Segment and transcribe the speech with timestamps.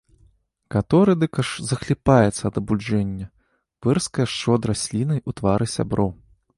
[0.75, 3.27] Каторы дык аж захліпаецца ад абуджэння,
[3.87, 6.09] пырскае шчодра слінай у твары сяброў.